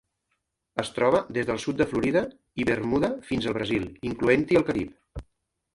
Es 0.83 0.89
troba 0.95 1.19
des 1.37 1.45
del 1.49 1.61
sud 1.65 1.77
de 1.83 1.87
Florida 1.91 2.23
i 2.63 2.67
Bermuda 2.71 3.11
fins 3.29 3.49
al 3.53 3.57
Brasil, 3.61 3.87
incloent-hi 4.13 4.63
el 4.63 4.69
Carib. 4.73 5.27